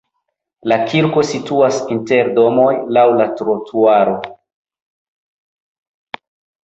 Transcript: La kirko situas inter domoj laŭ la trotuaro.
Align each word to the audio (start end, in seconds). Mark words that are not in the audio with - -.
La 0.71 0.77
kirko 0.93 1.23
situas 1.31 1.77
inter 1.97 2.31
domoj 2.39 2.71
laŭ 2.97 3.05
la 3.21 3.29
trotuaro. 3.43 4.19